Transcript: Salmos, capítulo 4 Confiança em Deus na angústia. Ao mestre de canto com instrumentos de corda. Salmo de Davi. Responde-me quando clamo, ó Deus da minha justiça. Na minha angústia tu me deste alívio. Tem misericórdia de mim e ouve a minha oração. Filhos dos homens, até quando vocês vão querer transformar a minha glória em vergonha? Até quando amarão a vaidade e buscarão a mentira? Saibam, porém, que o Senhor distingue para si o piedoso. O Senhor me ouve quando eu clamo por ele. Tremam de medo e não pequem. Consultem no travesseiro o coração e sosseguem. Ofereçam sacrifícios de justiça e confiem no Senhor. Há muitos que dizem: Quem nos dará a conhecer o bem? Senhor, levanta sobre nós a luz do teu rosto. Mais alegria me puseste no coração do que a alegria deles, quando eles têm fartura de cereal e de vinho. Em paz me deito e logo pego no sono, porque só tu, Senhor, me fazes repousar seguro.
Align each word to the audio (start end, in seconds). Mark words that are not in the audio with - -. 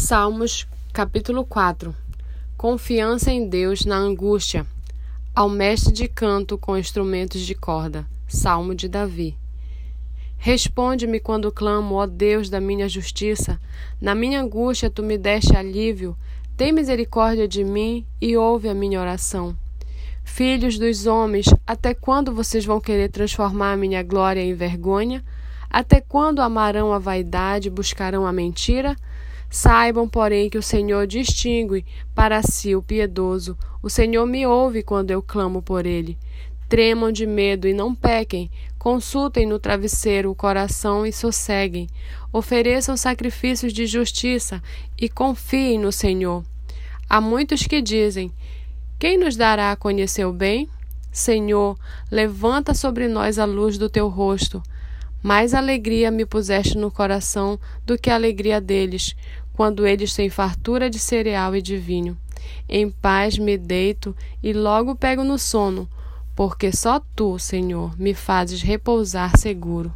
Salmos, 0.00 0.64
capítulo 0.92 1.44
4 1.44 1.94
Confiança 2.56 3.32
em 3.32 3.48
Deus 3.48 3.84
na 3.84 3.96
angústia. 3.96 4.64
Ao 5.34 5.48
mestre 5.48 5.92
de 5.92 6.06
canto 6.06 6.56
com 6.56 6.78
instrumentos 6.78 7.40
de 7.40 7.52
corda. 7.52 8.06
Salmo 8.28 8.76
de 8.76 8.88
Davi. 8.88 9.36
Responde-me 10.38 11.18
quando 11.18 11.50
clamo, 11.50 11.96
ó 11.96 12.06
Deus 12.06 12.48
da 12.48 12.60
minha 12.60 12.88
justiça. 12.88 13.60
Na 14.00 14.14
minha 14.14 14.40
angústia 14.40 14.88
tu 14.88 15.02
me 15.02 15.18
deste 15.18 15.56
alívio. 15.56 16.16
Tem 16.56 16.72
misericórdia 16.72 17.48
de 17.48 17.64
mim 17.64 18.06
e 18.20 18.36
ouve 18.36 18.68
a 18.68 18.74
minha 18.74 19.00
oração. 19.00 19.54
Filhos 20.22 20.78
dos 20.78 21.06
homens, 21.06 21.46
até 21.66 21.92
quando 21.92 22.32
vocês 22.32 22.64
vão 22.64 22.80
querer 22.80 23.10
transformar 23.10 23.72
a 23.72 23.76
minha 23.76 24.02
glória 24.04 24.40
em 24.40 24.54
vergonha? 24.54 25.24
Até 25.68 26.00
quando 26.00 26.40
amarão 26.40 26.92
a 26.92 27.00
vaidade 27.00 27.66
e 27.66 27.70
buscarão 27.70 28.24
a 28.24 28.32
mentira? 28.32 28.96
Saibam, 29.50 30.08
porém, 30.08 30.50
que 30.50 30.58
o 30.58 30.62
Senhor 30.62 31.06
distingue 31.06 31.84
para 32.14 32.42
si 32.42 32.76
o 32.76 32.82
piedoso. 32.82 33.56
O 33.82 33.88
Senhor 33.88 34.26
me 34.26 34.46
ouve 34.46 34.82
quando 34.82 35.10
eu 35.10 35.22
clamo 35.22 35.62
por 35.62 35.86
ele. 35.86 36.18
Tremam 36.68 37.10
de 37.10 37.26
medo 37.26 37.66
e 37.66 37.72
não 37.72 37.94
pequem. 37.94 38.50
Consultem 38.78 39.46
no 39.46 39.58
travesseiro 39.58 40.30
o 40.30 40.34
coração 40.34 41.06
e 41.06 41.12
sosseguem. 41.12 41.88
Ofereçam 42.30 42.94
sacrifícios 42.94 43.72
de 43.72 43.86
justiça 43.86 44.62
e 45.00 45.08
confiem 45.08 45.78
no 45.78 45.90
Senhor. 45.90 46.44
Há 47.08 47.22
muitos 47.22 47.62
que 47.62 47.80
dizem: 47.80 48.30
Quem 48.98 49.16
nos 49.16 49.34
dará 49.34 49.72
a 49.72 49.76
conhecer 49.76 50.26
o 50.26 50.32
bem? 50.32 50.68
Senhor, 51.10 51.78
levanta 52.10 52.74
sobre 52.74 53.08
nós 53.08 53.38
a 53.38 53.46
luz 53.46 53.78
do 53.78 53.88
teu 53.88 54.08
rosto. 54.08 54.62
Mais 55.22 55.52
alegria 55.52 56.10
me 56.10 56.24
puseste 56.24 56.78
no 56.78 56.90
coração 56.90 57.58
do 57.84 57.98
que 57.98 58.08
a 58.08 58.14
alegria 58.14 58.60
deles, 58.60 59.16
quando 59.52 59.86
eles 59.86 60.14
têm 60.14 60.30
fartura 60.30 60.88
de 60.88 60.98
cereal 60.98 61.56
e 61.56 61.60
de 61.60 61.76
vinho. 61.76 62.16
Em 62.68 62.88
paz 62.88 63.36
me 63.36 63.58
deito 63.58 64.14
e 64.42 64.52
logo 64.52 64.94
pego 64.94 65.24
no 65.24 65.38
sono, 65.38 65.88
porque 66.36 66.70
só 66.70 67.00
tu, 67.16 67.38
Senhor, 67.38 67.98
me 67.98 68.14
fazes 68.14 68.62
repousar 68.62 69.36
seguro. 69.36 69.92